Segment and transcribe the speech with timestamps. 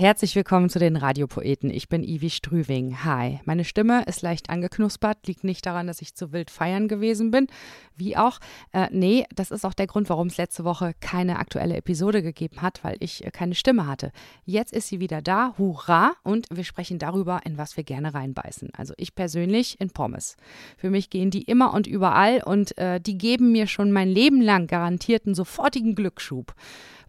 [0.00, 1.68] Herzlich willkommen zu den Radiopoeten.
[1.68, 3.04] Ich bin Ivi Strüving.
[3.04, 3.40] Hi.
[3.44, 7.48] Meine Stimme ist leicht angeknuspert, liegt nicht daran, dass ich zu wild feiern gewesen bin,
[7.96, 8.40] wie auch.
[8.72, 12.62] Äh, nee, das ist auch der Grund, warum es letzte Woche keine aktuelle Episode gegeben
[12.62, 14.10] hat, weil ich äh, keine Stimme hatte.
[14.46, 18.70] Jetzt ist sie wieder da, hurra, und wir sprechen darüber, in was wir gerne reinbeißen.
[18.74, 20.38] Also ich persönlich in Pommes.
[20.78, 24.40] Für mich gehen die immer und überall und äh, die geben mir schon mein Leben
[24.40, 26.54] lang garantierten sofortigen Glücksschub.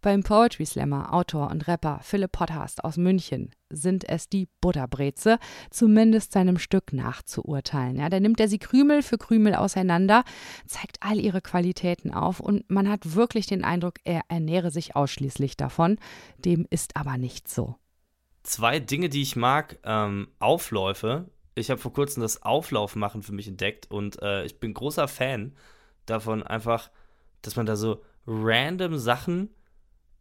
[0.03, 6.33] Beim Poetry Slammer, Autor und Rapper Philipp Potthast aus München sind es die Butterbreze, zumindest
[6.33, 7.97] seinem Stück nachzuurteilen.
[7.97, 10.23] Ja, da nimmt er sie Krümel für Krümel auseinander,
[10.65, 15.57] zeigt all ihre Qualitäten auf und man hat wirklich den Eindruck, er ernähre sich ausschließlich
[15.57, 15.97] davon.
[16.37, 17.75] Dem ist aber nicht so.
[18.43, 21.29] Zwei Dinge, die ich mag, ähm, Aufläufe.
[21.53, 25.53] Ich habe vor kurzem das Auflaufmachen für mich entdeckt und äh, ich bin großer Fan
[26.05, 26.89] davon einfach,
[27.41, 29.49] dass man da so random Sachen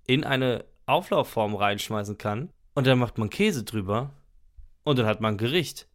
[0.07, 4.15] in eine Auflaufform reinschmeißen kann und dann macht man Käse drüber
[4.85, 5.89] und dann hat man ein Gericht.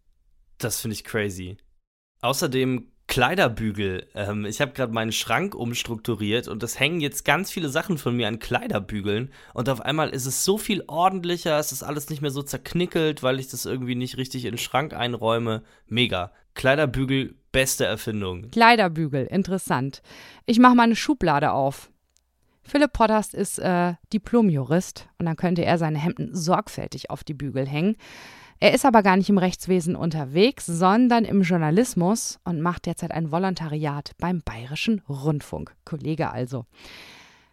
[0.58, 1.58] Das finde ich crazy.
[2.22, 4.08] Außerdem Kleiderbügel.
[4.16, 8.16] Ähm, ich habe gerade meinen Schrank umstrukturiert und es hängen jetzt ganz viele Sachen von
[8.16, 12.22] mir an Kleiderbügeln und auf einmal ist es so viel ordentlicher, es ist alles nicht
[12.22, 15.64] mehr so zerknickelt, weil ich das irgendwie nicht richtig in den Schrank einräume.
[15.88, 16.32] Mega.
[16.56, 18.50] Kleiderbügel, beste Erfindung.
[18.50, 20.02] Kleiderbügel, interessant.
[20.46, 21.92] Ich mache meine Schublade auf.
[22.66, 27.68] Philipp Potters ist äh, Diplomjurist und dann könnte er seine Hemden sorgfältig auf die Bügel
[27.68, 27.96] hängen.
[28.60, 33.32] Er ist aber gar nicht im Rechtswesen unterwegs, sondern im Journalismus und macht derzeit ein
[33.32, 35.76] Volontariat beim Bayerischen Rundfunk.
[35.86, 36.66] Kollege also.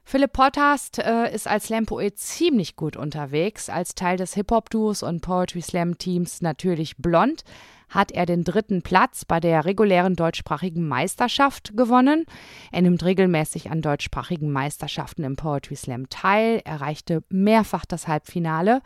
[0.04, 3.68] Philipp Pottast äh, ist als Slam-Poet ziemlich gut unterwegs.
[3.68, 7.44] Als Teil des Hip-Hop-Duos und Poetry Slam-Teams natürlich blond,
[7.92, 12.24] hat er den dritten Platz bei der regulären deutschsprachigen Meisterschaft gewonnen.
[12.72, 18.80] Er nimmt regelmäßig an deutschsprachigen Meisterschaften im Poetry Slam teil, erreichte mehrfach das Halbfinale.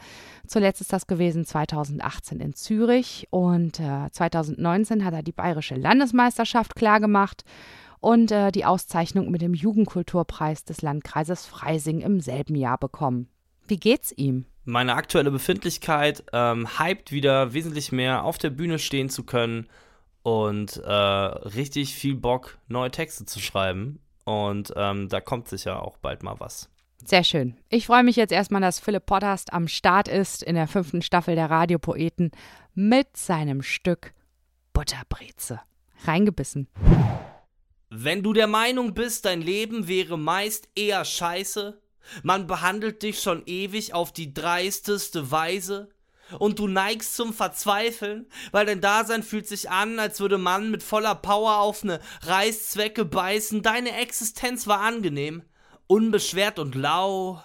[0.46, 6.74] Zuletzt ist das gewesen 2018 in Zürich und äh, 2019 hat er die bayerische Landesmeisterschaft
[6.74, 7.45] klargemacht
[8.00, 13.28] und äh, die Auszeichnung mit dem Jugendkulturpreis des Landkreises Freising im selben Jahr bekommen.
[13.66, 14.46] Wie geht's ihm?
[14.66, 19.68] Meine aktuelle Befindlichkeit ähm, hypt wieder wesentlich mehr auf der Bühne stehen zu können
[20.22, 24.00] und äh, richtig viel Bock, neue Texte zu schreiben.
[24.24, 26.68] Und ähm, da kommt sicher auch bald mal was.
[27.04, 27.56] Sehr schön.
[27.68, 31.36] Ich freue mich jetzt erstmal, dass Philipp Pottast am Start ist in der fünften Staffel
[31.36, 32.33] der Radiopoeten
[32.74, 34.12] mit seinem Stück
[34.72, 35.60] Butterbreze.
[36.04, 36.68] Reingebissen.
[37.88, 41.80] Wenn du der Meinung bist, dein Leben wäre meist eher scheiße,
[42.22, 45.89] man behandelt dich schon ewig auf die dreisteste Weise.
[46.39, 50.83] Und du neigst zum Verzweifeln, weil dein Dasein fühlt sich an, als würde man mit
[50.83, 53.62] voller Power auf ne Reißzwecke beißen.
[53.62, 55.42] Deine Existenz war angenehm,
[55.86, 57.42] unbeschwert und lau.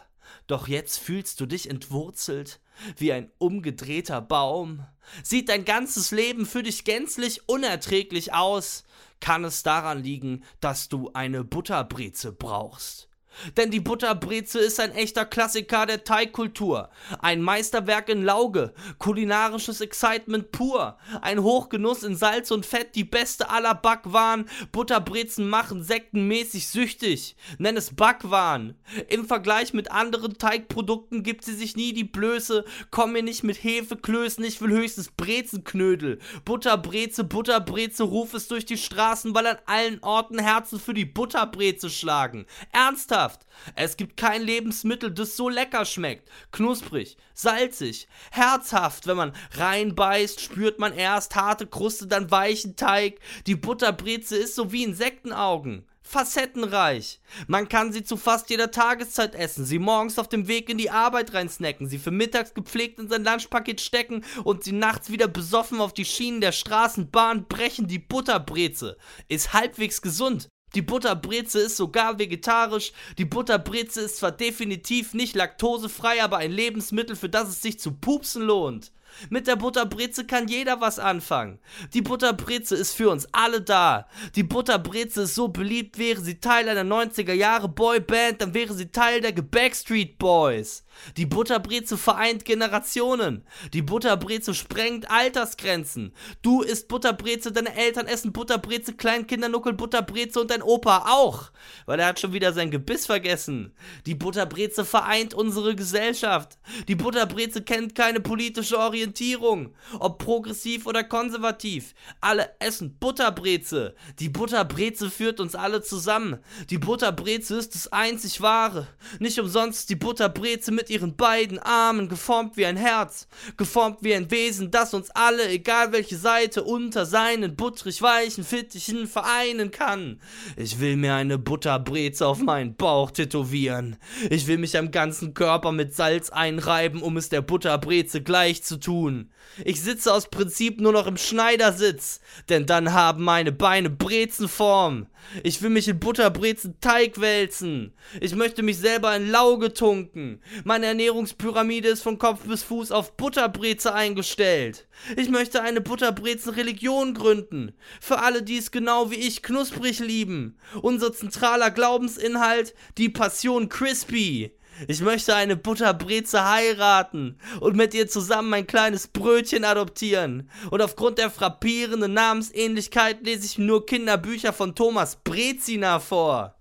[0.48, 2.60] Doch jetzt fühlst du dich entwurzelt,
[2.98, 4.86] wie ein umgedrehter Baum.
[5.24, 8.84] Sieht dein ganzes Leben für dich gänzlich unerträglich aus.
[9.20, 13.11] Kann es daran liegen, dass du eine Butterbreze brauchst?
[13.58, 16.90] Denn die Butterbreze ist ein echter Klassiker der Teigkultur.
[17.20, 23.50] Ein Meisterwerk in Lauge, kulinarisches Excitement pur, ein Hochgenuss in Salz und Fett, die beste
[23.50, 24.50] aller Backwaren.
[24.72, 27.36] Butterbrezen machen sektenmäßig süchtig.
[27.58, 28.76] Nenn es Backwaren.
[29.10, 32.66] Im Vergleich mit anderen Teigprodukten gibt sie sich nie die Blöße.
[32.90, 36.20] Komm mir nicht mit Hefeklößen, ich will höchstens Brezenknödel.
[36.46, 41.90] Butterbreze, Butterbreze, ruf es durch die Straßen, weil an allen Orten Herzen für die Butterbreze
[41.90, 42.46] schlagen.
[42.72, 43.21] Ernsthaft?
[43.22, 43.46] Ernsthaft,
[43.76, 46.30] es gibt kein Lebensmittel, das so lecker schmeckt.
[46.52, 49.06] Knusprig, salzig, herzhaft.
[49.06, 53.20] Wenn man reinbeißt, spürt man erst harte Kruste, dann weichen Teig.
[53.46, 57.22] Die Butterbreze ist so wie Insektenaugen facettenreich.
[57.48, 60.90] Man kann sie zu fast jeder Tageszeit essen, sie morgens auf dem Weg in die
[60.90, 65.80] Arbeit reinsnacken, sie für mittags gepflegt in sein Lunchpaket stecken und sie nachts wieder besoffen
[65.80, 67.88] auf die Schienen der Straßenbahn brechen.
[67.88, 68.98] Die Butterbreze
[69.30, 70.50] ist halbwegs gesund.
[70.74, 72.94] Die Butterbreze ist sogar vegetarisch.
[73.18, 77.92] Die Butterbreze ist zwar definitiv nicht laktosefrei, aber ein Lebensmittel, für das es sich zu
[77.92, 78.92] pupsen lohnt.
[79.30, 81.60] Mit der Butterbreze kann jeder was anfangen.
[81.94, 84.08] Die Butterbreze ist für uns alle da.
[84.36, 88.92] Die Butterbreze ist so beliebt, wäre sie Teil einer 90er Jahre Boyband, dann wäre sie
[88.92, 90.86] Teil der Backstreet Boys.
[91.18, 93.46] Die Butterbreze vereint Generationen.
[93.74, 96.14] Die Butterbreze sprengt Altersgrenzen.
[96.42, 101.52] Du isst Butterbreze, deine Eltern essen Butterbreze, Kleinkinder nuckeln Butterbreze und dein Opa auch.
[101.86, 103.74] Weil er hat schon wieder sein Gebiss vergessen.
[104.06, 106.58] Die Butterbreze vereint unsere Gesellschaft.
[106.88, 111.94] Die Butterbreze kennt keine politische Orientierung ob progressiv oder konservativ.
[112.20, 113.96] Alle essen Butterbreze.
[114.20, 116.40] Die Butterbreze führt uns alle zusammen.
[116.70, 118.88] Die Butterbreze ist das einzig wahre.
[119.20, 124.32] Nicht umsonst die Butterbreze mit ihren beiden Armen geformt wie ein Herz, geformt wie ein
[124.32, 130.20] Wesen, das uns alle, egal welche Seite, unter seinen butterig weichen Fittichen vereinen kann.
[130.58, 133.98] Ich will mir eine Butterbreze auf meinen Bauch tätowieren.
[134.30, 138.78] Ich will mich am ganzen Körper mit Salz einreiben, um es der Butterbreze gleich zu
[138.78, 139.30] tun.
[139.64, 145.08] Ich sitze aus Prinzip nur noch im Schneidersitz, denn dann haben meine Beine Brezenform.
[145.44, 147.94] Ich will mich in Butterbrezen Teig wälzen.
[148.20, 150.42] Ich möchte mich selber in Lauge tunken.
[150.64, 154.88] Meine Ernährungspyramide ist von Kopf bis Fuß auf Butterbreze eingestellt.
[155.18, 157.74] Ich möchte eine Butterbrezen-Religion gründen.
[158.00, 160.58] Für alle, die es genau wie ich knusprig lieben.
[160.82, 164.52] Unser zentraler Glaubensinhalt, die Passion Crispy.
[164.88, 170.50] Ich möchte eine Butterbreze heiraten und mit ihr zusammen ein kleines Brötchen adoptieren.
[170.72, 176.56] Und aufgrund der frappierenden Namensähnlichkeit lese ich nur Kinderbücher von Thomas Brezina vor.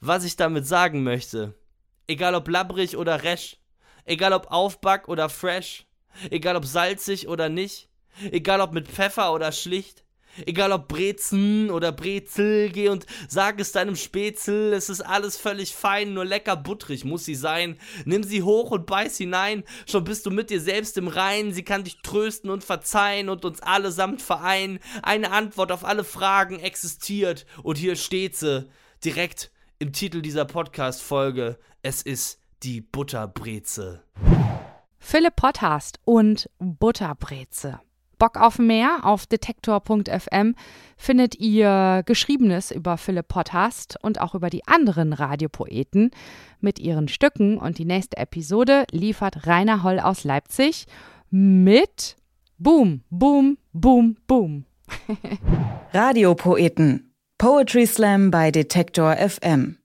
[0.00, 1.54] Was ich damit sagen möchte.
[2.06, 3.56] Egal ob labbrig oder resch.
[4.04, 5.86] Egal ob Aufback oder fresh.
[6.30, 7.88] Egal ob salzig oder nicht.
[8.30, 10.05] Egal ob mit Pfeffer oder schlicht.
[10.44, 15.74] Egal ob Brezen oder Brezel, geh und sag es deinem Spätzl, es ist alles völlig
[15.74, 17.78] fein, nur lecker butterig muss sie sein.
[18.04, 21.64] Nimm sie hoch und beiß hinein, schon bist du mit dir selbst im Reinen, sie
[21.64, 24.80] kann dich trösten und verzeihen und uns allesamt vereinen.
[25.02, 28.68] Eine Antwort auf alle Fragen existiert und hier steht sie,
[29.04, 34.02] direkt im Titel dieser Podcast-Folge, es ist die Butterbreze.
[34.98, 37.80] Philipp Potthast und Butterbreze.
[38.18, 39.00] Bock auf mehr?
[39.02, 40.54] Auf detektor.fm
[40.96, 46.10] findet ihr Geschriebenes über Philipp Potthast und auch über die anderen Radiopoeten
[46.60, 47.58] mit ihren Stücken.
[47.58, 50.86] Und die nächste Episode liefert Rainer Holl aus Leipzig
[51.30, 52.16] mit
[52.58, 54.64] Boom, Boom, Boom, Boom.
[55.92, 57.12] Radiopoeten.
[57.38, 59.76] Poetry Slam bei Detektor FM.